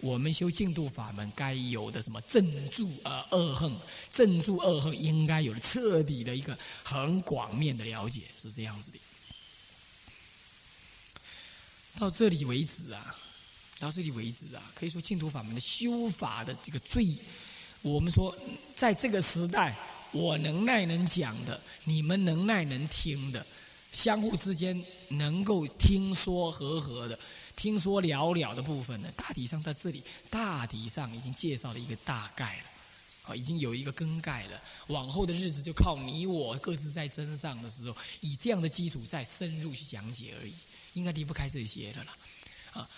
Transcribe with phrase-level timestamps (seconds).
[0.00, 3.74] 我们修净土法门该有的什么镇住呃恶恨，
[4.12, 8.98] 镇住恶恨应该有彻底的一个很广面的了解，是这样子的。
[11.98, 13.16] 到这里为止啊，
[13.80, 17.04] 到这里为止啊，可以说净土法门的修法的这个最，
[17.82, 18.32] 我们说
[18.76, 19.76] 在这个时代，
[20.12, 23.44] 我能耐能讲的，你们能耐能听的，
[23.90, 27.18] 相互之间能够听说和合的。
[27.58, 30.00] 听说了了的部分呢，大体上在这里，
[30.30, 32.64] 大体上已经介绍了一个大概了，
[33.24, 34.62] 啊，已经有一个更概了。
[34.86, 40.54] 往后的日子就靠你我各自在真上的时候，以这样的基础再深入去讲解而已，
[40.94, 42.12] 应该离不开这些的了，
[42.74, 42.88] 啊。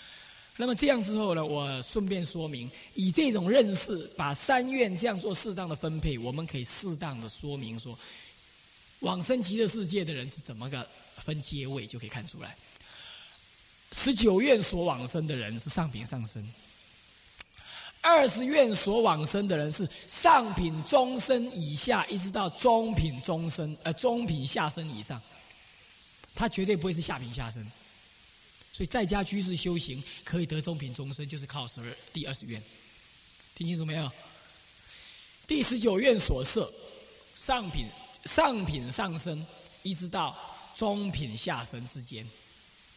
[0.59, 7.99] 那么这样之后呢，我顺便说明，以这种认识，把三院这样做适当的分配，我们可以适当的说明说，
[8.99, 12.55] 往生极乐世界的人是怎么个分阶位，就可以看出来。
[13.93, 16.43] 十九愿所往生的人是上品上生，
[18.01, 25.21] 二十愿所往生的人是上品中生以下，一直到中品中生，呃，中品下生以上，
[26.35, 27.65] 他绝对不会是下品下生。
[28.73, 32.63] 所以在家居士修行可以得中品中生，就是靠十二第二十愿，
[33.57, 34.11] 听清楚没有？
[35.49, 36.73] 第十九愿所设
[37.35, 37.89] 上品
[38.27, 39.45] 上品上生，
[39.83, 40.39] 一直到
[40.77, 42.25] 中品下生之间，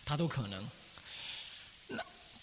[0.05, 0.63] 他都可能。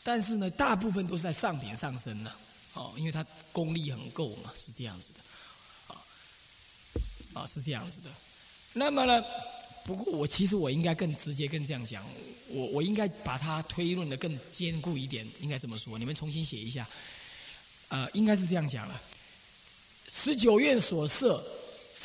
[0.03, 2.33] 但是呢，大部分都是在上品上升呢，
[2.75, 5.21] 哦，因为他功力很够嘛，是这样子的，
[5.95, 6.03] 啊，
[7.35, 8.11] 啊是这样子的。
[8.73, 9.23] 那么呢，
[9.85, 12.05] 不过我其实我应该更直接，更这样讲，
[12.49, 15.99] 我我应该把它推论的更坚固一点，应该这么说。
[15.99, 16.89] 你们重新写一下，
[17.89, 19.01] 呃，应该是这样讲了。
[20.09, 21.45] 十九院所设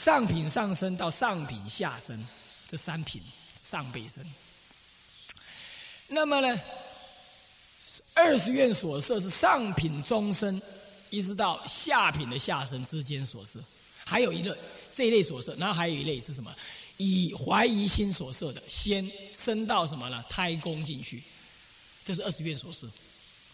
[0.03, 2.27] 上品上升到上品下升
[2.67, 3.21] 这三品
[3.55, 4.23] 上辈生，
[6.07, 6.59] 那么呢？
[8.13, 10.61] 二十愿所设是上品中生，
[11.09, 13.59] 一直到下品的下生之间所设，
[14.03, 14.57] 还有一个
[14.93, 16.53] 这一类所设，然后还有一类是什么？
[16.97, 20.23] 以怀疑心所设的，先升到什么呢？
[20.29, 21.21] 胎宫进去，
[22.05, 22.87] 这是二十愿所设，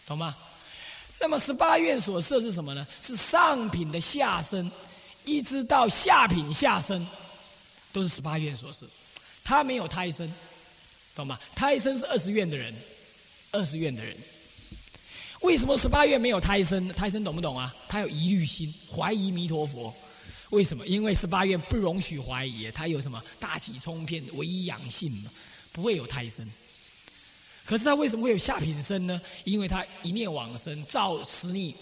[0.06, 0.36] 懂吗？
[1.18, 2.86] 那么十八愿所设是什么呢？
[3.00, 4.70] 是上品的下生，
[5.24, 7.04] 一直到下品下生，
[7.92, 8.86] 都是十八愿所设，
[9.42, 10.32] 他没有胎生，
[11.14, 11.38] 懂吗？
[11.54, 12.72] 胎生是二十愿的人，
[13.52, 14.16] 二十愿的人。
[15.42, 16.88] 为什么十八愿没有胎生？
[16.88, 17.74] 胎生懂不懂啊？
[17.88, 19.94] 他有疑虑心，怀疑弥陀佛。
[20.50, 20.86] 为什么？
[20.86, 25.30] 因为十八愿不容许怀疑，他有什么大喜冲天，唯一养性嘛，
[25.72, 26.48] 不会有胎生。
[27.64, 29.20] 可是他为什么会有下品生呢？
[29.44, 31.74] 因为他一念往生，造十逆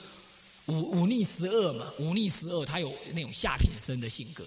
[0.67, 4.45] 五五逆十恶嘛，五逆十恶，他有那种下品生的性格，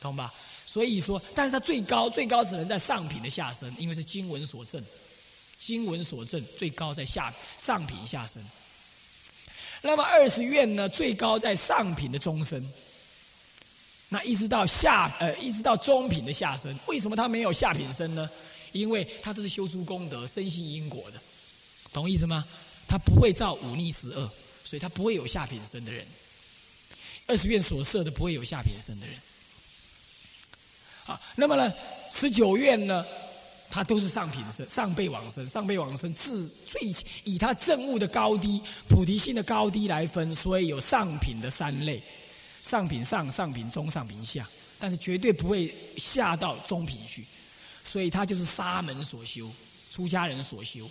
[0.00, 0.32] 懂吧？
[0.66, 4.82] 所以说，但是他最高最高只能在上品的下生，因为是经文所证。
[5.64, 7.32] 经文所证，最高在下
[7.64, 8.42] 上品下生。
[9.80, 10.88] 那么二十愿呢？
[10.88, 12.60] 最高在上品的中生。
[14.08, 16.76] 那一直到下呃，一直到中品的下生。
[16.86, 18.28] 为什么他没有下品生呢？
[18.72, 21.20] 因为他这是修诸功德、深信因果的，
[21.92, 22.44] 懂意思吗？
[22.88, 24.28] 他不会造五逆十恶，
[24.64, 26.04] 所以他不会有下品生的人。
[27.28, 29.16] 二十愿所设的不会有下品生的人。
[31.06, 31.72] 啊，那么呢，
[32.10, 33.06] 十九愿呢？
[33.74, 36.94] 他都是上品生，上辈往生，上辈往生自最
[37.24, 42.02] 以他证悟的高低、菩提心的高低来分，所以有上品的三类：
[42.62, 44.46] 上品上、上品中、上品下。
[44.78, 47.24] 但是绝对不会下到中品去，
[47.82, 49.50] 所以他就是沙门所修，
[49.90, 50.90] 出家人所修。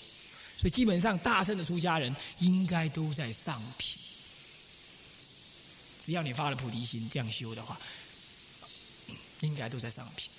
[0.57, 4.01] 所以基本上大圣的出家人应该都在上品。
[6.03, 7.77] 只要你发了菩提心这样修的话，
[9.41, 10.31] 应该都在上品。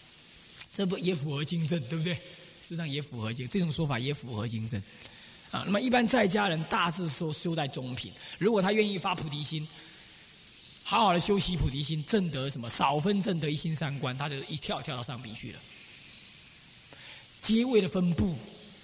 [0.74, 2.14] 这不也符合经证，对不对？
[2.14, 4.80] 事实上也符合经，这种说法也符合经证。
[5.50, 9.68] 啊，那么一般在家人大致说修在中品，如果他愿意发菩提心，
[10.82, 15.58] 好好的修习菩提心，正得什么少分正得一心三观，他就一跳跳到上品去了。
[17.40, 18.34] 阶位的分布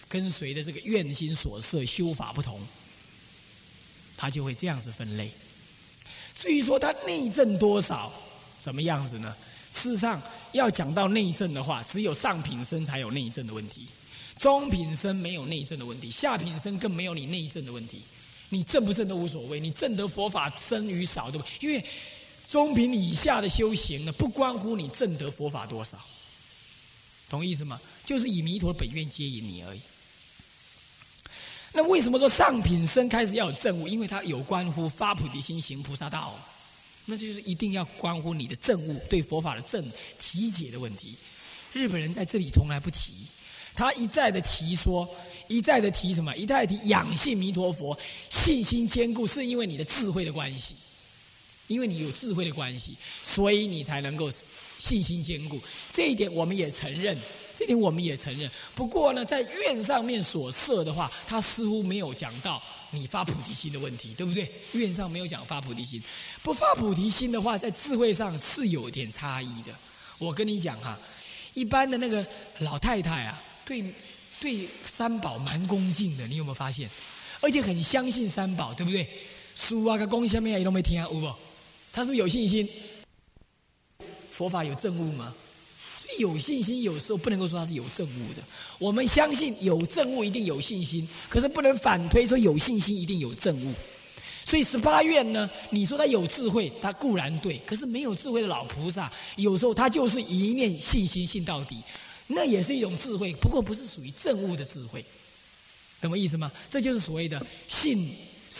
[0.08, 2.60] 跟随的这个愿心所设修法不同，
[4.16, 5.30] 他就会这样子分类。
[6.34, 8.12] 至于说他内证多少，
[8.60, 9.34] 怎么样子呢？
[9.70, 10.20] 事实上，
[10.52, 13.86] 要讲到内政的话，只有上品生才有内政的问题，
[14.38, 18.02] 中品生没有内政的问题，下品生更没有你内政的问题。
[18.50, 21.46] 你正不正都无所谓，你正得佛法生与少，对不？
[21.60, 21.84] 因为
[22.48, 25.98] 中品以下的修行呢，不关乎你正得佛法多少，
[27.28, 27.78] 同意思吗？
[28.06, 29.80] 就是以弥陀本愿接引你而已。
[31.74, 33.86] 那为什么说上品生开始要有正悟？
[33.86, 36.34] 因为它有关乎发菩提心行菩萨道。
[37.10, 39.82] 那就是一定要关乎你的证悟对佛法的正
[40.22, 41.16] 体解的问题。
[41.72, 43.14] 日本人在这里从来不提，
[43.74, 45.08] 他一再的提说，
[45.48, 46.36] 一再的提什么？
[46.36, 50.74] 一再提养性弥陀佛，信心坚固，是因为你的智慧的关系，
[51.66, 54.30] 因为你有智慧的关系，所以你才能够
[54.78, 55.58] 信心坚固。
[55.92, 57.16] 这一点我们也承认。
[57.58, 62.62] 这点我们也承认，不过呢，在愿上面所设的话，他似乎没有讲到
[62.92, 64.48] 你发菩提心的问题，对不对？
[64.74, 66.00] 愿上没有讲发菩提心，
[66.40, 69.72] 不发菩提心的话，在智慧上是有点差异的。
[70.18, 70.96] 我跟你讲哈，
[71.54, 72.24] 一般的那个
[72.60, 73.82] 老太太啊，对
[74.38, 76.88] 对三宝蛮恭敬的，你有没有发现？
[77.40, 79.04] 而且很相信三宝，对不对？
[79.56, 81.34] 书啊，个公下面也都没听啊，有不？
[81.92, 82.68] 他是不是有信心？
[84.32, 85.34] 佛法有证悟吗？
[85.98, 88.42] 所以有信心，有时候不能够说他是有证悟的。
[88.78, 93.74] 我们相信有证悟一定有信心，可是不能反推说有信心一定有证悟。
[94.44, 101.82] 所以十八愿呢，你说他有智慧，他固然对；可是没有智慧的老菩萨，有时候他就是一念信心信到底，
[102.28, 105.04] 那也是一种智慧，不过不是属于证悟的智慧，
[106.00, 106.52] 懂我意思吗？
[106.68, 108.08] 这就是所谓的信。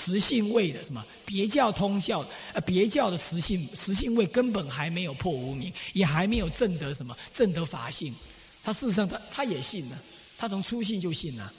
[0.04, 2.24] 实性位的什么别教通教，
[2.54, 8.14] 呃，别教的实性实性位根本还没有破无名，也还没有证得什么证得法性。
[8.62, 9.98] 他事实上他他也信了，
[10.36, 11.52] 他从初信就信了，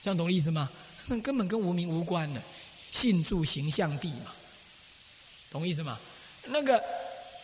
[0.00, 0.70] 这样懂意思吗？
[1.06, 2.42] 那 根本跟无名无关的，
[2.90, 4.32] 信住形象地嘛，
[5.50, 5.98] 懂意思吗？
[6.46, 6.82] 那个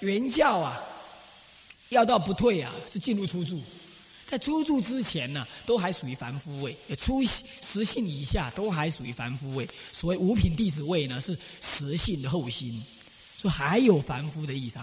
[0.01, 0.81] 原教啊，
[1.91, 3.63] 要到不退啊，是进入初住。
[4.33, 9.69] 在初住之前呢，都还属于凡夫位；初实性以下，都还属于凡夫位。
[9.93, 12.83] 所谓五品弟子位呢，是实性的后心，
[13.37, 14.79] 所以还有凡夫的意思。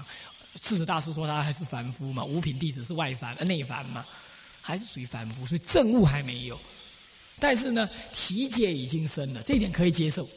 [0.61, 4.05] 智者大师说他还是凡夫嘛，五品弟子是外凡呃内凡嘛，
[4.61, 6.59] 还是属于凡夫，所以正悟还没有。
[7.39, 10.29] 但是呢，体解已经生了，这一点可以接受，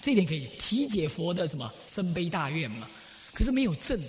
[0.00, 2.88] 这一点可以体解佛的什么深悲大愿嘛。
[3.32, 4.00] 可是没有正，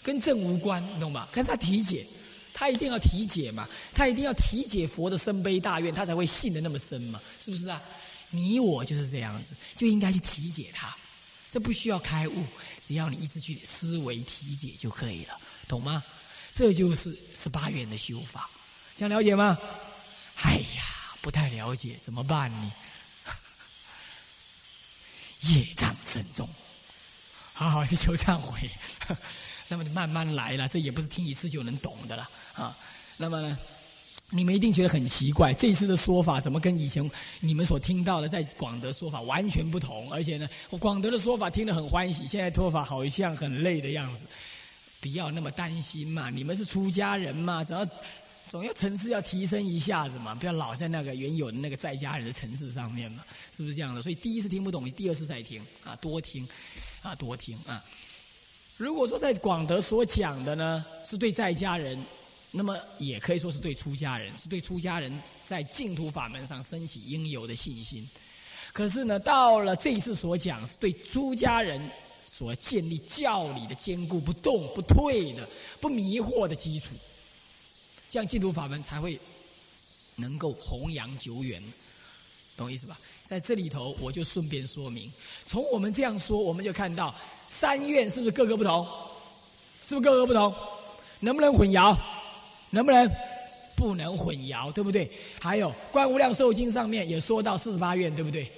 [0.00, 1.28] 跟正无关，你懂吗？
[1.32, 2.06] 看他体解。
[2.54, 7.82] 他一定要体解嘛，他一定要体解佛的深悲大愿，他才会信的那么深嘛，是不是啊？
[8.30, 10.96] 你我就是这样子，就应该去体解他，
[11.50, 12.44] 这不需要开悟，
[12.86, 15.36] 只要你一直去思维体解就可以了，
[15.66, 16.02] 懂吗？
[16.54, 18.48] 这就是十八愿的修法，
[18.96, 19.58] 想了解吗？
[20.36, 20.84] 哎呀，
[21.20, 22.72] 不太了解，怎么办呢？
[25.42, 26.48] 业障深重，
[27.52, 28.70] 好好去求忏悔。
[29.66, 32.76] 那么你慢慢来了，这也不是听一次就能懂的了啊。
[33.16, 33.58] 那么呢，
[34.30, 37.08] 你们一定觉得很奇怪，这次的说法怎么跟以前
[37.40, 40.12] 你们所听到的在广德说法完全不同？
[40.12, 44.24] 而且呢，我广德的说法听得很欢喜，现在说法好像很累的样子。
[45.00, 47.86] 不要那么担心嘛，你们是出家人嘛，总要
[48.48, 53.22] 总要层次要提升一下子嘛，不要老在那个原有的那个在家人的层次上面嘛，
[53.54, 54.00] 是不是这样的？
[54.00, 56.48] 所以第一次听不懂，第二次再听啊，多听
[57.02, 57.84] 啊，多听啊。
[58.78, 62.02] 如果说在广德所讲的呢，是对在家人，
[62.56, 65.12] 那么也可以说是对出家人，是对出家人
[65.44, 68.08] 在净土法门上升起应有的信心。
[68.72, 71.90] 可是呢，到了这一次所讲，是对出家人
[72.24, 75.48] 所建立教理的坚固不动不退的
[75.80, 76.94] 不迷惑的基础，
[78.08, 79.18] 这样净土法门才会
[80.14, 81.60] 能够弘扬久远，
[82.56, 82.96] 懂我意思吧？
[83.24, 85.12] 在这里头，我就顺便说明，
[85.44, 87.12] 从我们这样说，我们就看到
[87.48, 88.86] 三愿是不是各个不同？
[89.82, 90.54] 是不是各个不同？
[91.18, 91.98] 能不能混淆？
[92.74, 93.10] 能不能？
[93.76, 95.10] 不能混淆，对不对？
[95.40, 98.48] 还有《观无量寿经》上面也说到四十八愿，对不对？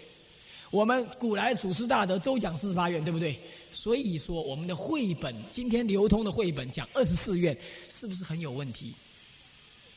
[0.71, 3.35] 我们古来祖师大德都讲四十八愿，对不对？
[3.73, 7.57] 所以说，我们的绘本今天流通的绘本讲二十四愿，
[7.89, 8.95] 是不是很有问题？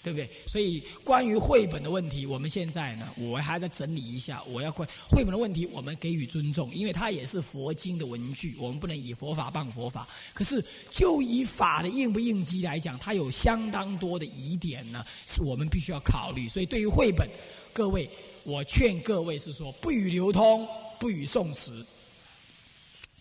[0.10, 0.30] 对不对？
[0.48, 4.42] 所以关于绘本的问题，我们现在呢，我还在整理一下。
[4.48, 10.08] 我要关绘本的问题，我们给予尊重，因为它也是佛经的文具，我们不能以佛法谤佛法。
[10.34, 16.50] 可是就以法的应不应机来讲，它有相当多的疑点呢，是我们必须要考虑。
[16.50, 17.30] 所以对于绘本，
[17.72, 18.10] 各位，
[18.46, 20.68] 我劝各位是说，不予流通，
[21.00, 21.86] 不予宋词，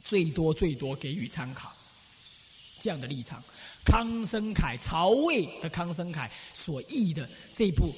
[0.04, 1.70] 最多最多给予参考，
[2.80, 3.42] 这样的立场。
[3.88, 7.86] 康生凯曹魏的康生凯所译的这部《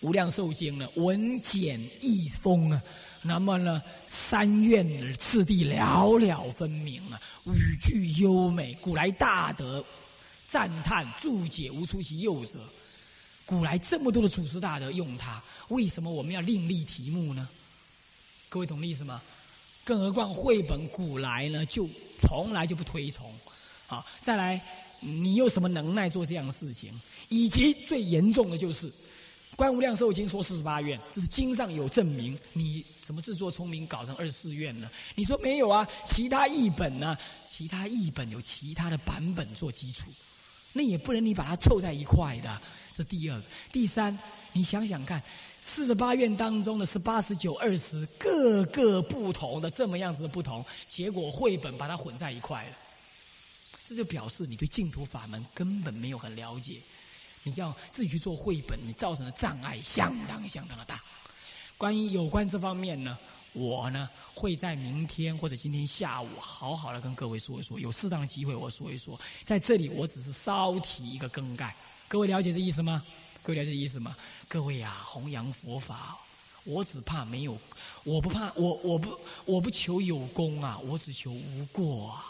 [0.00, 2.82] 无量寿经》呢，文简意丰啊，
[3.20, 9.84] 那么呢，三愿次第寥寥分明啊，语句优美，古来大德
[10.46, 12.58] 赞叹注解无出其右者。
[13.44, 17.46] 古来这么多的祖师大德用它，为什么我们要另立题目呢？
[18.48, 19.20] 各位懂意思吗？
[19.84, 21.86] 更何况绘本古来呢，就
[22.22, 23.30] 从来就不推崇。
[23.88, 24.62] 好，再来，
[25.00, 26.92] 你有什么能耐做这样的事情？
[27.30, 28.90] 以及最严重的就是
[29.56, 32.38] 《观无量寿经》说四十八愿，这是经上有证明。
[32.52, 34.90] 你怎么自作聪明搞成二十四愿呢？
[35.14, 35.88] 你说没有啊？
[36.06, 37.16] 其他译本呢？
[37.46, 40.10] 其他译本有其他的版本做基础，
[40.74, 42.60] 那也不能你把它凑在一块的。
[42.92, 43.42] 这第二，
[43.72, 44.18] 第三，
[44.52, 45.22] 你想想看，
[45.62, 52.76] 四十八愿当中的是八十九、二十，各个不同的这么样子的不同，结果绘本把它混在一块了。
[53.88, 56.78] 这就表示你对净土法门根本没有很了解，
[57.42, 61.02] 你叫自己去做绘本，你造成的障碍相当相当的大。
[61.78, 63.18] 关于有关这方面呢，
[63.54, 69.18] 我呢会在明天或者今天下午好好的跟各位说一说，有适当的机会我说一说。
[69.42, 71.74] 在这里我只是稍提一个更改，
[72.08, 73.02] 各位了解这意思吗？
[73.42, 74.14] 各位了解这意思吗？
[74.48, 76.18] 各位啊，弘扬佛法，
[76.64, 77.56] 我只怕没有，
[78.04, 82.27] 我不怕，我我不我不求有功啊，我只求无过啊，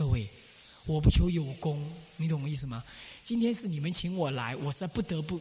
[0.00, 0.26] 各位。
[0.86, 2.82] 我不求有功，你懂我意思吗？
[3.22, 5.38] 今天是你们请我来，我是不得不，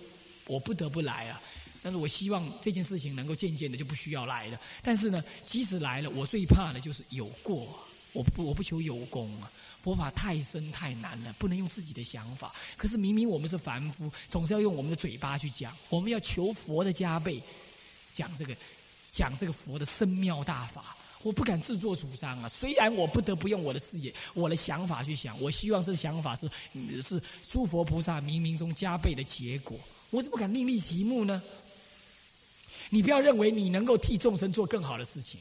[0.48, 1.42] 我不得不来啊。
[1.82, 4.60] 但是我希望这件事情能够渐渐的就不需要来了。
[4.84, 7.74] 但是呢，即使来了，我最怕的就是有过。
[8.12, 9.50] 我不，我不求有功啊。
[9.80, 12.54] 佛法太深太难了，不能用自己的想法。
[12.76, 15.74] 可是明明我们是凡夫，总是要用我们的嘴巴去讲。
[15.88, 17.42] 我们要求佛的加倍，
[18.12, 18.54] 讲这个，
[19.10, 20.98] 讲这个佛的深妙大法。
[21.22, 22.48] 我不敢自作主张啊！
[22.48, 26.50] 虽然我不得不用我的视野、我的想法去想，我希望这想法是
[27.02, 29.78] 是诸佛菩萨冥冥中加倍的结果，
[30.12, 31.44] 我怎么敢另立题目呢？
[32.90, 35.40] 你不要认为你能够替众生做更好的事情。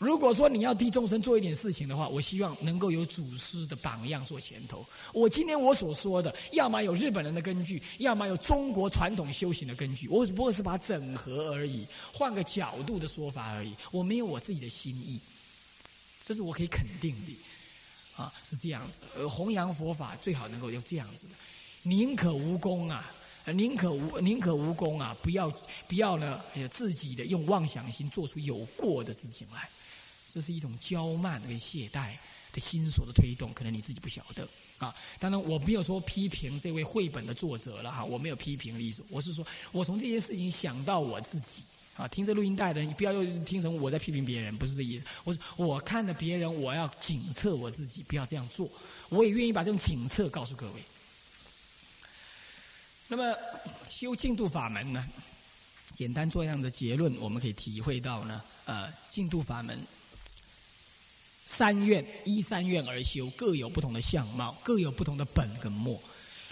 [0.00, 4.82] 如果说你要替众生做一点事情的话，我希望能够有祖师的榜样做前头。
[5.12, 10.08] 我今天我所说的，要么有日本人的根据，要么有中国传统修行的根据。
[10.08, 13.76] 我只不过是把整合而已，换个角度的说法而已。
[13.92, 15.20] 我没有我自己的心意，
[16.24, 17.36] 这是我可以肯定的。
[18.16, 19.02] 啊，是这样子。
[19.14, 21.34] 呃，弘扬佛法最好能够用这样子的，
[21.82, 23.12] 宁可无功啊，
[23.44, 25.52] 宁可无宁可无功啊，不要
[25.86, 26.42] 不要呢，
[26.72, 29.68] 自己的用妄想心做出有过的事情来。
[30.32, 32.14] 这是一种骄慢跟懈怠
[32.52, 34.94] 的心所的推动，可能你自己不晓得啊。
[35.18, 39.04] 当然，我没有说批评这位绘本的作者了哈，我没有批评的意思。
[39.08, 41.64] 我是说，我从这件事情想到我自己
[41.96, 42.06] 啊。
[42.08, 45.04] 听着录音带的，你不要又听成我在批评别人，不是这意思。
[45.24, 48.70] 我我看着别人，我要警测我自己，不要这样做。
[49.08, 50.82] 我也愿意把这种警测告诉各位。
[53.08, 53.36] 那么
[53.88, 55.08] 修净土法门呢？
[55.92, 59.76] 简单做这样的结论，我们可以体会到呢，呃，净土法门。
[61.52, 66.00] 三愿依三愿而修，各有不同的相貌，各有不同的本跟末。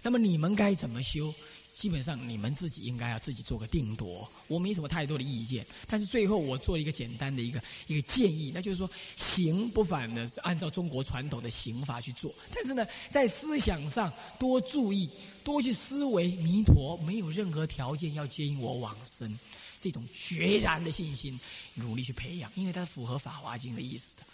[0.03, 1.33] 那么你们该怎么修？
[1.73, 4.29] 基本上你们自己应该要自己做个定夺。
[4.49, 15.09] 我没什么太多的意见，但是最后我做一个简单的一个一个建议，那就是说行不反的按照中国传统的刑法去做，但是呢，在思想上多注意，
[15.45, 19.39] 多去思维弥陀没有任何条件要接引我往生，
[19.79, 21.39] 这种决然的信心，
[21.75, 24.25] 努力去培养，因为它符合《法华经》的意思的。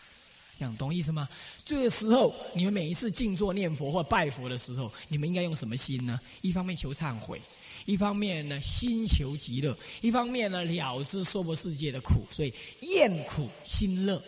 [0.56, 1.28] 这样懂意思吗？
[1.64, 6.20] 这个时候，你们每一次静坐念佛或拜佛的时候，你们应该用什么心呢？
[6.42, 7.40] 一方面求忏悔，
[7.87, 14.23] 一方面呢心求极乐，一方面呢了知娑婆世界的苦，所以厌苦心乐。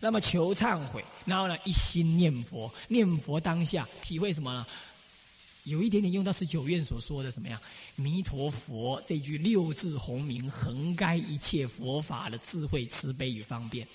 [0.00, 4.66] 那么求忏悔，然后呢一心念佛，念佛当下体会什么呢？
[5.64, 7.60] 有一点点用到十九愿所说的什么样？
[7.96, 13.86] 弥陀佛这句六字洪名，横该一切佛法的智慧、慈悲与方便。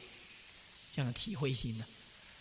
[0.96, 1.86] 这样的体会心呢，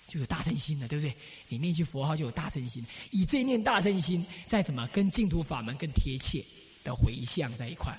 [0.06, 1.16] 就有大乘心了，对不对？
[1.48, 6.44] 你念句佛号就有大乘心，以这念大乘心，再怎么跟净土法门更贴切
[6.84, 7.98] 的回向在一块，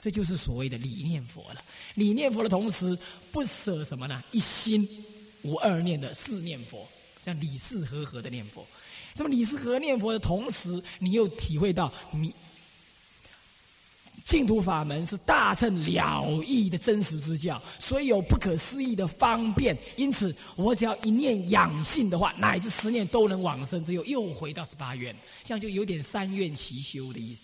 [0.00, 1.60] 这就是所谓的理念佛了。
[1.94, 2.96] 理念佛的同时，
[3.32, 4.22] 不舍什么呢？
[4.30, 4.88] 一心
[5.42, 6.86] 无二念的四念佛，
[7.20, 8.64] 这样理事和合的念佛。
[9.16, 12.32] 那么理事和念佛的同时，你又体会到你。
[14.24, 19.76] 净土法门是大乘了义的真实之教，所以有不可思议的方便。
[19.96, 23.82] 因此，我只要一念养性的话，乃至十念都能往生。
[23.82, 27.42] 只有又回到十八愿，这样就有点三愿齐修的意思。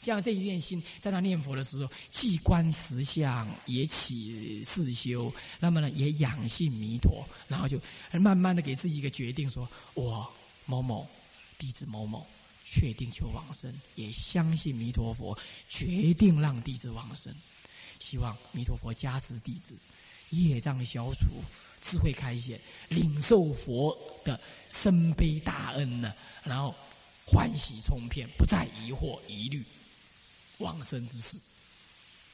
[0.00, 7.80] 像这一念心在他念佛的时候，既观实相，也起四修，那么呢，也养性弥陀，然后就
[8.12, 10.24] 慢慢的给自己一个决定：说我
[10.66, 11.04] 某某
[11.58, 12.24] 弟子某某。
[12.70, 15.36] 确定求往生，也相信弥陀佛，
[15.70, 17.34] 决定让弟子往生。
[17.98, 19.74] 希望弥陀佛加持弟子，
[20.30, 21.42] 业障消除，
[21.82, 26.12] 智慧开显，领受佛的深悲大恩呢。
[26.44, 26.74] 然后
[27.26, 29.64] 欢喜冲天，不再疑惑疑虑
[30.58, 31.40] 往生之事。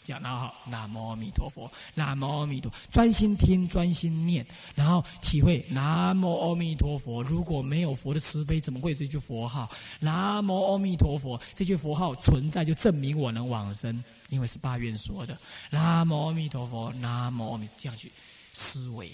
[0.04, 7.22] 讲得好，南无阿弥陀佛，南无阿弥陀，专心听，专心念，然后体会南无阿弥陀佛。
[7.22, 9.66] 如果没有佛的慈悲，怎么会这句佛号？
[10.00, 15.38] 南无阿弥陀佛，这句佛号存在，就证明我能往生，因为是八愿说的。
[15.70, 18.12] 南无阿弥陀佛，南无阿弥，这样去
[18.52, 19.10] 思维，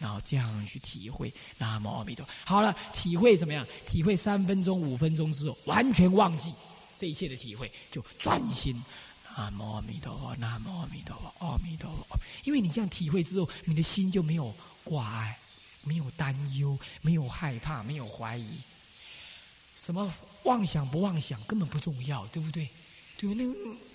[0.00, 1.32] 然后这样去体会。
[1.56, 2.26] 南无阿弥陀。
[2.44, 3.64] 好了，体会怎么样？
[3.86, 6.52] 体会三分钟、五分钟之后，完全忘记
[6.96, 8.74] 这一切的体会，就专心。
[9.36, 12.18] 南无阿弥陀佛，南无阿弥陀佛，阿弥陀佛。
[12.44, 14.52] 因为你这样体会之后，你的心就没有
[14.84, 15.38] 挂碍，
[15.82, 18.58] 没有担忧，没有害怕，没有怀疑。
[19.76, 20.12] 什么
[20.44, 22.68] 妄想不妄想根本不重要，对不对？
[23.18, 23.46] 对不对？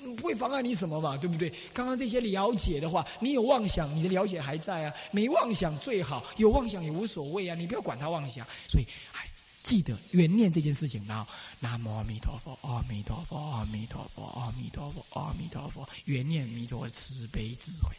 [0.02, 1.18] 那不会妨碍你什么吧？
[1.18, 1.50] 对不对？
[1.74, 7.56] 刚刚这些了解的话，你有妄想，你的了解还在啊；没妄想最好，有妄想也无所谓啊。
[7.56, 9.26] 你不要管他妄想，所以哎，
[9.68, 11.06] 记得原念这件事情。
[11.06, 17.94] 然后南无阿弥陀佛，阿弥陀佛，阿弥陀佛，阿弥陀佛，阿弥陀佛，原念弥陀佛慈悲智慧，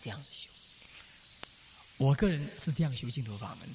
[0.00, 0.48] 这样子修。
[1.98, 3.68] 我个人是这样修净土法门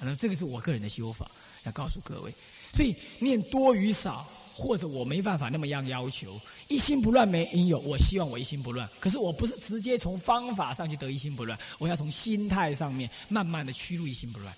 [0.00, 1.30] 那这个是我个人的修法，
[1.64, 2.32] 要告诉各位。
[2.72, 7.78] 所以念多与少，或者我没办法那么样要求，一心不乱没应有。
[7.80, 14.54] 我希望我一心不乱，可是我不是直接从方法上去得一心不乱，我要从心态上面慢慢的驱入一心不乱。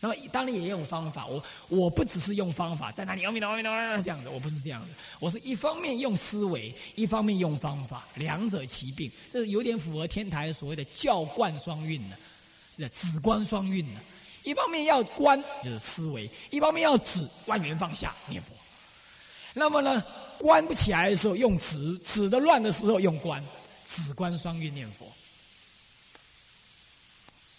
[0.00, 3.60] 那么当然也用方法，我我不只是用方法在哪里阿弥陀佛
[4.02, 12.16] 这样子，我不是这样子，我是一方面用思维，一方面用方法，两者齐并，这有点符合天台所谓的教观双运呢，
[12.76, 14.00] 是的止观双运呢。
[14.44, 18.54] 一方面要观，就是思维；一方面要止，万缘放下念佛。
[19.52, 20.02] 那么呢，
[20.38, 23.44] 观不起来的时候用止，止的乱的时候用观，
[23.84, 25.12] 止观双运念佛。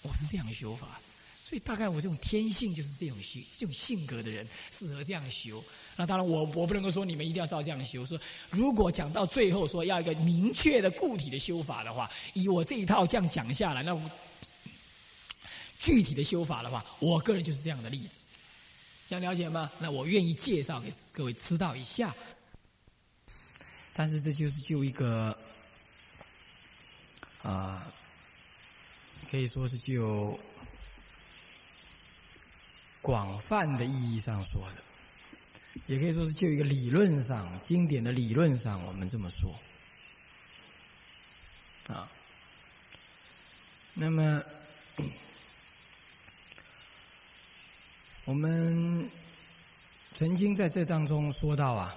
[0.02, 1.00] 我是这样的修法，
[1.50, 5.64] 所以大概我这种天性就是这种性，这种性格的人适合这样修。
[5.96, 8.06] 那当然，我我不能够说你们一定要照这样修。
[8.06, 8.20] 说
[8.52, 14.00] 如果讲到最后说要一个明确的固体的修法的话，以我这一套这样讲下来，那。
[15.82, 18.10] 具体的修法的话，我个人就是这样的例子，
[19.08, 19.72] 想了解吗？
[19.80, 22.14] 那我愿意介绍给各位知道一下。
[23.96, 25.34] 但是这就是就一个
[27.44, 27.88] 啊，
[29.32, 30.38] 可以说是就
[33.02, 34.84] 广泛的意义上说的，
[35.88, 39.54] 也可以说是就一个理论上经典的理论上，我们这么说
[41.96, 42.08] 啊。
[43.94, 44.42] 那么。
[48.26, 49.10] 我们
[50.14, 51.92] 曾经在这当中说到啊，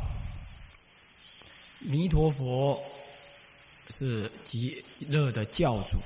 [1.80, 2.82] 弥陀佛
[3.90, 5.98] 是极乐的教主，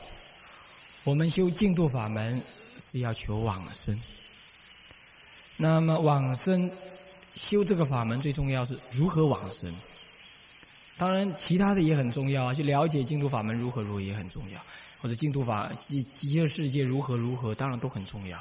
[1.05, 2.43] 我们修净土法门
[2.81, 3.97] 是要求往生。
[5.57, 6.71] 那么往生
[7.35, 9.73] 修这个法门最重要是如何往生？
[10.99, 14.61] 当然其他的也很重要啊，去了解净土法门如何如何也很重要，
[15.01, 18.39] 或者净土法极极乐世界如何如何，当然都很重要。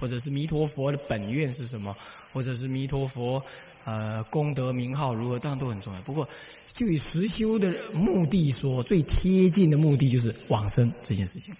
[0.00, 1.94] 或者是弥陀佛的本愿是什么？
[2.32, 3.42] 或者是弥陀佛
[3.84, 5.40] 呃功德名号如何？
[5.40, 6.00] 当然都很重要。
[6.02, 6.26] 不过
[6.72, 11.52] 就以实修的目的说，最贴近的目的就是往生这件事情，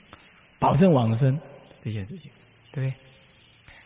[0.61, 1.37] 保证往生
[1.81, 2.31] 这件事情，
[2.71, 3.08] 对不对？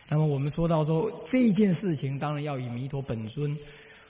[0.09, 3.57] 那么我们说到说这一件事情，当然要以弥陀本尊、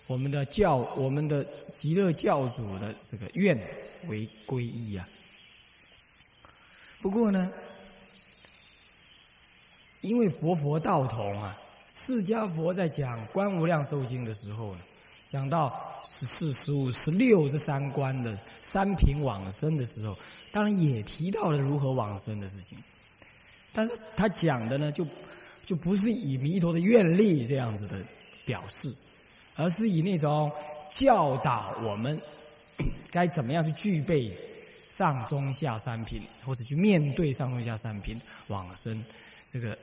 [0.08, 3.58] 我们的教、我们的极乐教主的这个愿
[4.08, 5.08] 为皈依啊。
[7.02, 7.52] 不过呢。
[10.06, 11.58] 因为佛佛道同啊，
[11.90, 14.82] 释迦佛在讲《观无量寿经》的时候呢，
[15.30, 15.74] 讲到
[16.06, 20.14] 十四、十五、十六这三关的三品往生的时候，
[20.52, 22.78] 当然也提到了如何往生的事情。
[23.72, 25.08] 但是他讲的呢，就
[25.66, 27.98] 就不是以弥陀的愿力这样子的
[28.46, 28.94] 表示，
[29.56, 30.52] 而是以那种
[30.92, 32.22] 教导我们
[33.12, 34.32] 该怎么样去具备
[34.90, 39.04] 上中下三品，或者去面对上中下三品往生
[39.50, 39.78] 这个。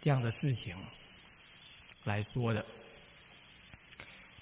[0.00, 0.76] 这样的事情
[2.04, 2.62] 来说的。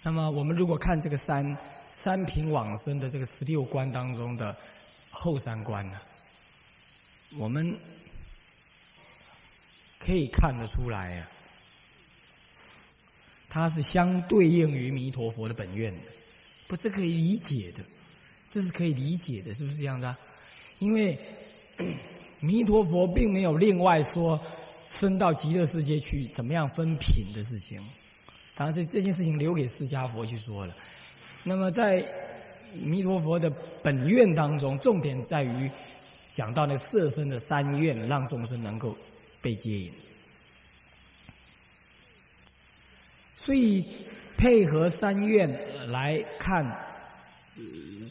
[0.02, 1.56] 那么，我们如果看这个三
[1.92, 4.56] 三品往生的这个十六关当中的
[5.08, 6.00] 后三关呢，
[7.38, 7.78] 我们
[10.04, 11.28] 可以看得出来啊，
[13.48, 16.06] 它是相对应于弥陀佛的本愿的，
[16.68, 17.84] 不，这可以理解的，
[18.50, 20.16] 这是可以理解的，是不是这样的？
[20.80, 21.18] 因为
[22.40, 24.40] 弥陀佛并没有另外说。
[24.88, 27.80] 升到极乐世界去，怎么样分品的事情？
[28.54, 30.76] 当然，这这件事情留给释迦佛去说了。
[31.44, 32.04] 那么，在
[32.74, 33.50] 弥陀佛的
[33.82, 35.70] 本愿当中，重点在于
[36.30, 38.94] 讲到那色身的三愿，让众生能够
[39.42, 39.92] 被接引。
[43.36, 43.84] 所以，
[44.38, 45.50] 配合三愿
[45.90, 47.62] 来看呃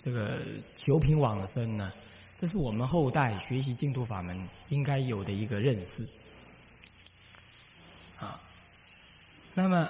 [0.03, 0.37] 这个
[0.77, 1.91] 九品往生呢，
[2.37, 4.37] 这是我们后代学习净土法门
[4.69, 6.03] 应该有的一个认识。
[8.19, 8.39] 啊
[9.53, 9.89] 那么，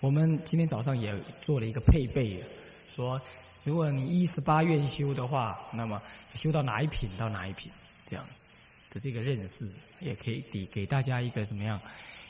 [0.00, 2.42] 我们今天早上也做了一个配备，
[2.94, 3.20] 说
[3.64, 6.00] 如果你一十八愿修的话，那么
[6.34, 7.72] 修到哪一品到哪一品？
[8.06, 8.44] 这样子
[8.92, 9.68] 的这个认识，
[10.00, 11.80] 也可以给给大家一个什么样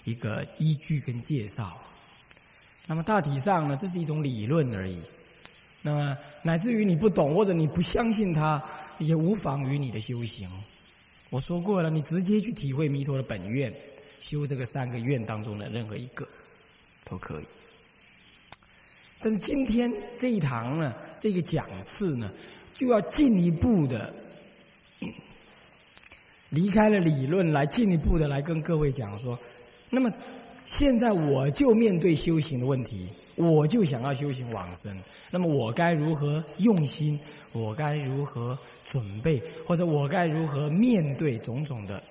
[0.05, 1.77] 一个依据跟介绍。
[2.87, 5.01] 那么大体上呢，这是一种理论而已。
[5.83, 8.63] 那么乃至于你不懂或者你不相信它，
[8.99, 10.49] 也无妨于你的修行。
[11.31, 13.73] 我说过了，你直接去体会弥陀的本愿，
[14.21, 16.27] 修这个三个愿当中的任何一个
[17.05, 17.45] 都可以。
[19.21, 22.31] 但是今天这一堂呢，这个讲次呢，
[22.75, 24.13] 就要进一步的
[26.51, 29.39] 离开了理论，来进一步的来跟各位讲说，
[29.91, 30.13] 那么
[30.67, 34.97] 现在我就面对修行的问题，我就想要修行往生，
[35.31, 37.19] 那么我该如何用心？
[37.53, 38.59] 我该如何？
[38.91, 42.03] 准备，或者我该如何面对种种的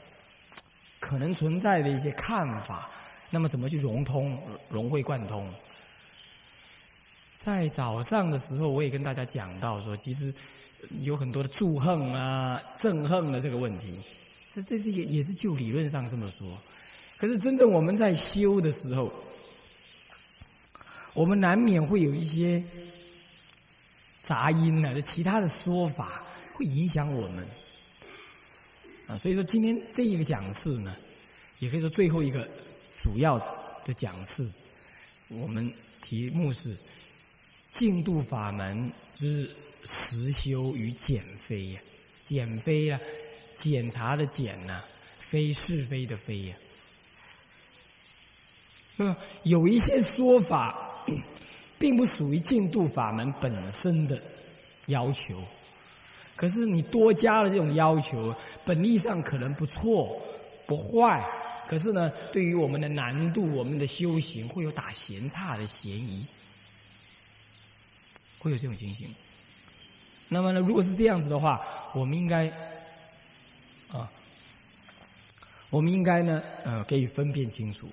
[1.00, 2.88] 可能存在的一些看法？
[3.32, 4.38] 那么怎么去融通、
[4.70, 5.44] 融会贯通？
[7.36, 10.32] 在早上的时候，我也跟大家讲到说，其实
[11.02, 14.00] 有很多的祝恨啊、憎恨的这个问题，
[14.58, 16.48] 这这是也也是就理论上这么说。
[17.18, 19.14] 可是真正我们在修的时候，
[21.14, 22.64] 我们难免会有一些
[24.24, 26.24] 杂音呢，就其他的说法。
[26.54, 27.48] 会影响我们
[29.06, 30.96] 啊，所以说今天这一个讲次呢，
[31.60, 32.50] 也可以说最后一个
[33.00, 33.38] 主要
[33.86, 34.52] 的讲次，
[35.28, 36.76] 我们题目是
[37.70, 39.48] 净度法门之
[39.86, 41.82] 实修与减肥呀，
[42.22, 43.00] 减肥呀，
[43.60, 44.82] 检查的检呐，
[45.20, 46.56] 非是非的非呀。
[48.98, 50.78] 那有一些说法，
[51.80, 54.20] 并不属于净度法门本身的
[54.88, 55.42] 要求。
[56.36, 60.22] 可是你多加了这种要求，本意上可能不错，
[60.68, 61.24] 不坏。
[61.68, 66.26] 可是呢，对于我们的难度、我们的修行，会有打闲岔的嫌疑，
[68.40, 69.14] 会有这种情形。
[70.30, 71.62] 那么呢，如果是这样子的话，
[71.94, 72.52] 我们应该
[73.92, 74.10] 啊，
[75.70, 77.88] 我们应该呢，呃，给予分辨清楚，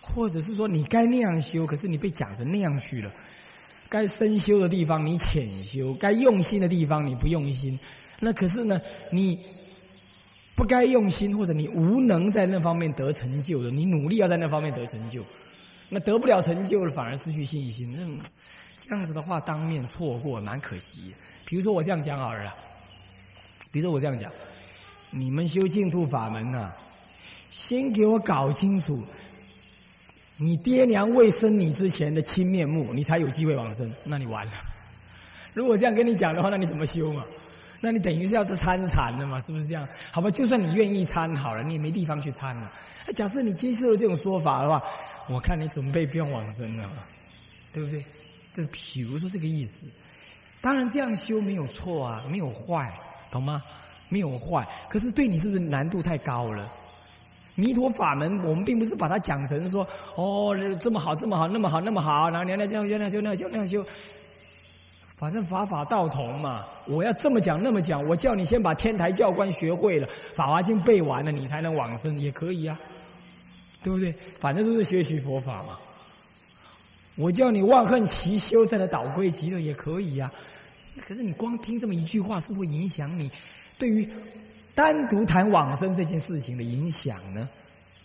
[0.00, 3.10] 或者是说，你该那样修，可是你被讲成那样去了。
[3.88, 7.78] 该深修的地方你浅修，该用心的地方你不用心，
[8.18, 8.80] 那可是呢，
[9.12, 9.38] 你
[10.56, 15.22] 不该用心或者你无能在那方面得成就的，你努力要在那方面得成就，
[15.88, 18.24] 那得不了成就了反而失去信心，那
[18.76, 21.14] 这样子的话当面错过蛮可惜。
[21.44, 22.52] 比如说我这样讲好了，
[23.70, 24.32] 比如说我这样讲，
[25.18, 26.76] 你们修净土法门啊，
[27.50, 29.02] 先给我搞清楚。
[30.36, 34.52] 你爹娘未生你之前的亲面目，你才有机会往生，那你完了。
[35.54, 37.24] 如果这样跟你讲的话，那你怎么修嘛？
[37.80, 39.40] 那你等于是要是参禅的嘛？
[39.40, 39.88] 是不是这样？
[40.10, 42.70] 好吧，就算你愿意参好了，你也没地方去参了。
[43.06, 44.82] 那假设你接受了这种说法的话，
[45.30, 46.90] 我看你准备不用往生了，
[47.72, 48.04] 对不对？
[48.52, 49.86] 这比如说这个意思。
[50.60, 52.92] 当然这样修没有错啊，没有坏，
[53.30, 53.62] 懂吗？
[54.08, 56.70] 没有坏，可是对你是不是难度太高了？
[57.58, 63.82] 弥陀法门，我们并不是把它讲成说哦，这么好，这么好，那么好，那么好，然后娘娘这样修，那样修，那样修，那样修，
[65.16, 66.64] 反正法法道同嘛。
[66.84, 72.78] 我要这么讲，那么讲，我叫你先把天台教官学会了，《法华经》背完了，你才能往生，也可以啊，
[73.82, 74.14] 对不对？
[74.38, 75.78] 反正都是学习佛法嘛。
[77.16, 80.30] 我叫你忘恨其修，再来倒归极乐，也可以啊。
[81.08, 83.30] 可是你光听这么一句话，是不影响你
[83.78, 84.08] 对于？
[84.74, 87.48] 单独谈往生这件事情的影响呢？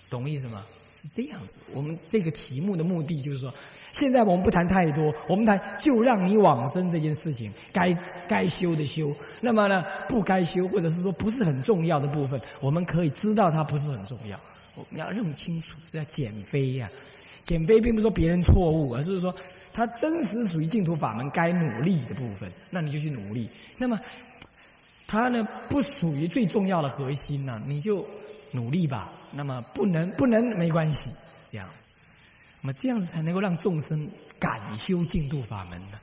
[0.10, 0.64] 懂意思吗？
[0.96, 1.58] 是这样子。
[1.74, 3.54] 我们这个题目的目的就是说，
[3.92, 7.94] 现在我们不谈太多，我们谈就让你往生这件事情，该
[8.26, 9.14] 该修的修。
[9.42, 14.40] 那么呢，不该修或者是说不是很重要的部分，我们可以知道它不是很重要。
[14.76, 16.90] 我们要认清楚，是要减肥呀。
[17.44, 19.36] 减肥并不是说别人错误，而是说
[19.74, 23.50] 它真实属于净土法门该努力的部分，那你就去努力。
[23.78, 24.00] 那么。
[25.12, 28.08] 它呢不属于最重要的核心呢，你就
[28.52, 29.12] 努力吧。
[29.34, 31.12] 那么不能不能没关系，
[31.50, 31.91] 这样子，
[32.62, 36.00] 那么这样子才能够让众生敢修净土法门呢。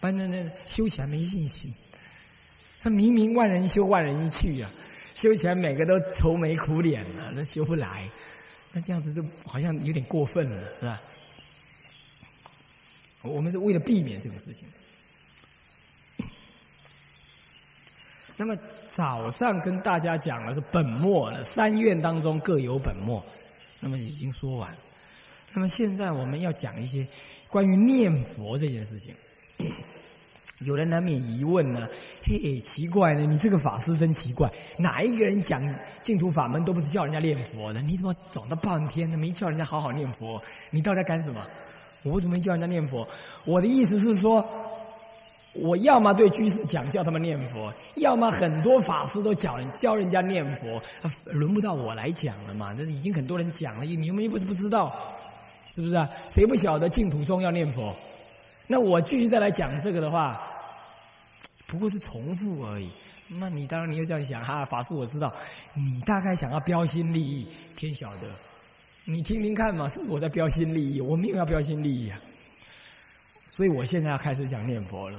[0.00, 1.72] 不然那修起来没信心。
[2.82, 4.68] 他明明万人修万人一去呀，
[5.14, 8.10] 修起来每个都愁眉苦脸的，那修不来。
[8.72, 11.00] 那这样子就好像有点过分了，是吧？
[13.22, 14.66] 我们是为了避免这种事情。
[18.40, 18.56] 那么
[18.88, 23.22] 早上跟大家讲的是本末了，三愿当中各有本末，
[23.80, 24.74] 那么已经说完。
[25.52, 27.06] 那么现在我们要讲一些
[27.50, 29.14] 关于念佛这件事情。
[30.60, 31.86] 有人难免疑问呢，
[32.22, 35.62] 嘿，奇怪呢，你这个法师真奇怪，哪一个人讲
[36.00, 39.18] 净土法门都不是叫人家念佛的，你怎么走了半天都？
[39.18, 40.42] 没叫人家好好念佛？
[40.70, 41.46] 你到底在干什么？
[42.04, 43.06] 我为什么没叫人家念佛？
[43.44, 44.42] 我的意思是说。
[45.52, 50.80] 我要么对居士讲叫他们念佛，要么很多法师都教教人家念佛，
[51.24, 52.72] 轮不到我来讲了嘛？
[52.72, 54.94] 这已经很多人讲了，你们又不是不知道，
[55.70, 56.08] 是不是啊？
[56.28, 57.94] 谁不晓得净土中要念佛？
[58.68, 60.40] 那我继续再来讲这个的话，
[61.66, 62.88] 不过是重复而已。
[63.26, 65.34] 那你当然你又这样想哈，法师我知道，
[65.74, 68.28] 你大概想要标新立异，天晓得。
[69.04, 71.00] 你听听看嘛，是不是我在标新立异？
[71.00, 72.20] 我没有要标新立异啊。
[73.48, 75.18] 所以我现在要开始讲念佛了。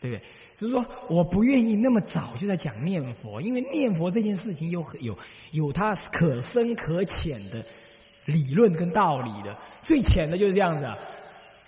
[0.00, 0.22] 对不对？
[0.54, 5.18] 只是说我不愿意那么早就在讲念佛，因为念佛这件事情有有
[5.50, 7.64] 有它可深可浅的
[8.26, 9.56] 理论跟道理的。
[9.82, 10.88] 最浅的就是这样子，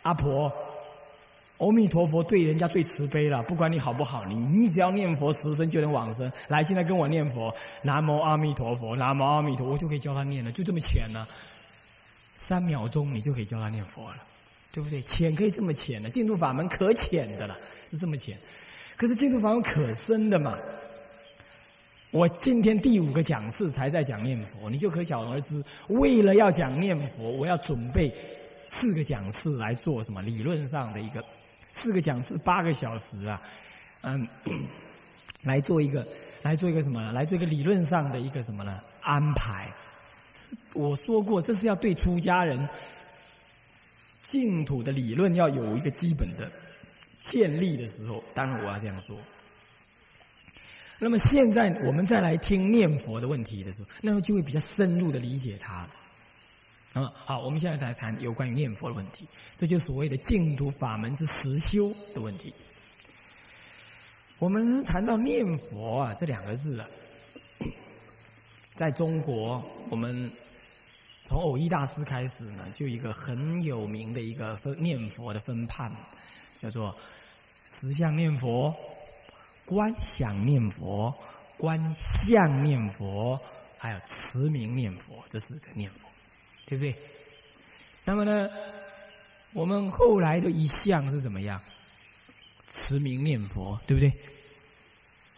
[0.02, 0.52] 阿婆，
[1.58, 6.30] 阿弥陀佛对人家最慈悲了，不管你好不好，你你只要念佛十声就能往生。
[6.46, 11.26] 来，现在跟我念佛，南无阿弥陀佛，南无阿弥陀，我就可以教他念了，就这么浅呢。
[12.34, 14.16] 三秒钟你就可以教他念佛了，
[14.70, 15.02] 对不对？
[15.02, 17.56] 浅可以这么浅的，净土法门可浅的了。
[17.86, 18.36] 是这么浅，
[18.96, 20.58] 可是净土法门可深的嘛。
[22.12, 25.62] 我今天第五个讲次才在讲念佛，你就可想而知。
[25.88, 28.14] 为了要讲念佛，我要准备
[28.68, 30.22] 四个讲次来做什么？
[30.22, 31.22] 理论上的一个
[31.72, 33.42] 四个讲次八个小时啊，
[34.02, 34.26] 嗯，
[35.42, 36.06] 来做一个
[36.42, 37.12] 来做一个什么？
[37.12, 38.80] 来做一个理论上的一个什么呢？
[39.02, 39.68] 安排。
[40.72, 42.66] 我说过，这是要对出家人
[44.22, 46.50] 净土的理论要有一个基本的。
[47.28, 49.16] 建立的时候，当然我要这样说。
[50.98, 55.86] 那么现在我们再来听念佛的问题的时候，那么就会比较深入的理解它。
[56.94, 62.54] 那么，好，我们现在来谈有关于念佛的问题，这就是所谓的净土法门之实修的问题。
[64.38, 66.88] 我们谈到念佛啊这两个字啊，
[68.74, 70.30] 在中国，我们
[71.26, 75.92] 从偶一大师开始呢，就一个很有名的一个分念佛的分判，
[76.58, 76.96] 叫做。
[77.68, 78.72] 实相念佛、
[79.64, 81.12] 观想念佛、
[81.58, 83.38] 观相念佛，
[83.76, 86.08] 还有持名念佛，这四个念佛，
[86.66, 86.94] 对不对？
[88.04, 88.48] 那么呢，
[89.52, 91.60] 我们后来的一项是怎么样？
[92.70, 94.12] 持名念佛，对不对？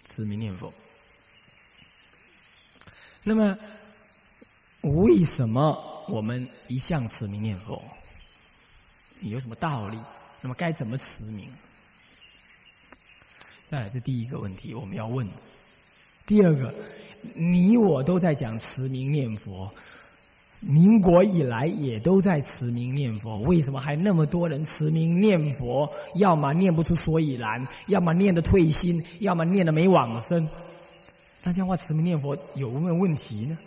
[0.05, 0.71] 持名念佛。
[3.23, 3.59] 那么，
[4.83, 7.83] 为什么我们一向持名念佛？
[9.23, 9.99] 有什么道理？
[10.43, 11.51] 那么该怎么持名？
[13.69, 15.29] 再来是第一个问题，我们要问。
[16.27, 16.73] 第二个，
[17.35, 19.71] 你我都在讲持名念佛，
[20.61, 25.87] 民国以来也都在持名念佛，为什么还那么多人持名念佛？
[26.15, 30.49] 要么念不出所以然，要么念的退心，要么念的没往生。
[31.43, 33.59] 那这样话持名念佛有没有问题呢？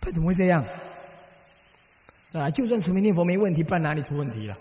[0.00, 0.64] 他怎么会这样？
[2.28, 4.56] 再来，就算持名念佛没问题，不然哪里出问题了？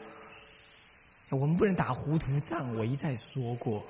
[1.30, 3.82] 我们不能打糊涂仗，我一再说过。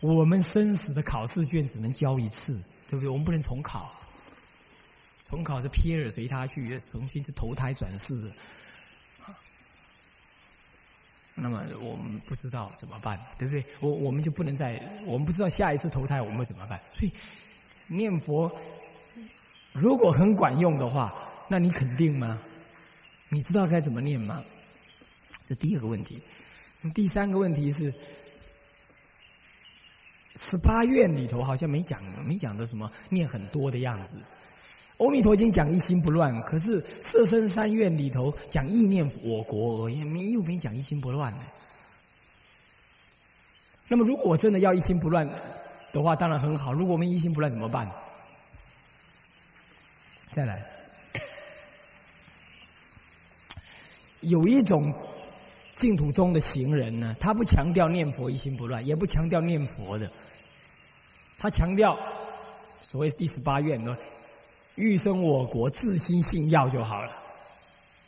[0.00, 2.52] 我们生死的考试卷只能交一次，
[2.88, 3.08] 对不对？
[3.08, 3.92] 我们不能重考，
[5.24, 8.32] 重考是撇了随他去，重新去投胎转世。
[11.34, 13.64] 那么我们不知道怎么办，对不对？
[13.80, 16.80] 我我们就不能再，我们不知道下一次投胎我们怎么办。
[16.92, 17.12] 所以
[17.88, 18.50] 念佛
[19.72, 21.12] 如果很管用的话，
[21.48, 22.38] 那你肯定吗？
[23.30, 24.44] 你知道该怎么念吗？
[25.44, 26.22] 这第二个问题。
[26.94, 27.92] 第三个问题是。
[30.36, 34.16] 十八愿里头好像没讲，没讲的什么念很多的样子。
[34.98, 41.40] 阿弥陀经讲一心不乱，可是色身三愿里头讲意念我国而已，没又没讲一心不乱呢。
[43.86, 45.26] 那么如果我真的要一心不乱
[45.92, 46.72] 的话，当然很好。
[46.72, 47.88] 如果我们一心不乱怎么办？
[50.30, 50.62] 再来，
[54.20, 54.92] 有一种
[55.78, 60.10] 净土中的行人呢，他不强调念佛一心不乱，也不强调念佛的。
[61.38, 61.96] 他强调，
[62.82, 63.96] 所谓第十八愿呢，
[64.74, 67.12] 欲生我国，自心信要就好了，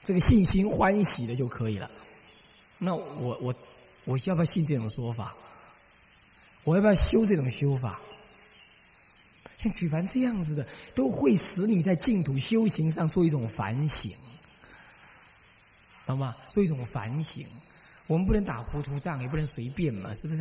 [0.03, 1.89] 这个信心欢喜的就可以了。
[2.77, 3.55] 那我我
[4.05, 5.33] 我要不要信这种说法？
[6.65, 8.01] 我要不要修这种修法？
[9.59, 14.11] 像举凡这样子的，都会使你在净土修行上做一种反省，
[16.11, 16.37] 懂吗？
[16.51, 17.47] 做一种反省。
[18.07, 20.39] 我们不能打糊涂仗，也不能随便嘛，是不是？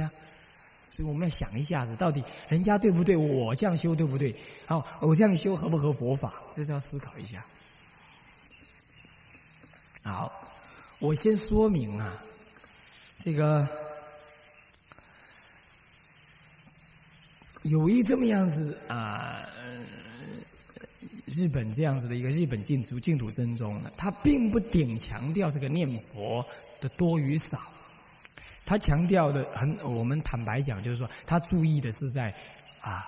[0.92, 3.16] 所以我们要想一下子，到底人家对不对？
[3.16, 4.36] 我这样修对不对？
[4.66, 6.34] 好，我这样修合不合佛法？
[6.56, 7.46] 这是要思考一下。
[10.04, 10.32] 好，
[10.98, 12.12] 我先说明啊，
[13.24, 13.68] 这个
[17.62, 19.48] 有一这么样子啊，
[21.30, 26.44] 日本这样子的一个日本净土净土真宗呢，他并不顶强调这个念佛
[26.82, 27.58] 的多与少。
[28.66, 32.34] 他强调的很，我们坦白讲，就是说他注意的是在
[32.82, 33.08] 啊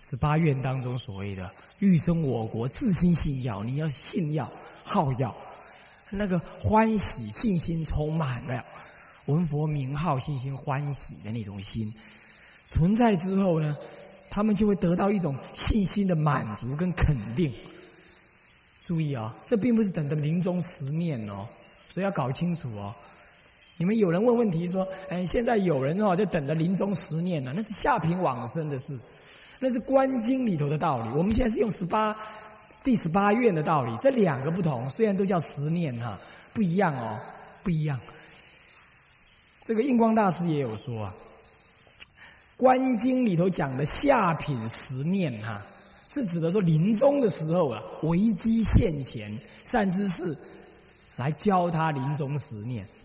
[0.00, 4.50] 十八愿当中所谓的欲生我国，自心信要，你要信要
[4.82, 5.34] 好要，
[6.10, 8.64] 那个欢喜信心充满了，
[9.26, 11.92] 闻佛名号信心欢喜的那种心
[12.68, 13.76] 存在之后呢，
[14.34, 17.52] 他们就会得到一种信心的满足跟肯定。
[18.84, 21.46] 注意啊，这并不是等着临终十念哦，
[21.88, 22.92] 所以要搞清楚哦。
[23.76, 28.98] 你们有人问问题说：“哎，现在有人哦，就等着临终十念了，那是下品往生的事，
[29.60, 31.08] 那是观经里头的道理。
[31.16, 32.16] 我们现在是用十八
[32.82, 36.18] 第十八愿的道理，这两个不同，虽然都叫十念哈，
[36.52, 37.20] 不一样哦，
[37.62, 38.00] 不一样。
[39.64, 41.14] 这个印光大师也有说啊，
[42.64, 45.60] 观经里头讲的下品十念哈。”
[46.08, 49.30] 是指的说临终的时候啊，危机现前，
[49.64, 50.34] 善知识
[51.16, 52.86] 来教他临终十念。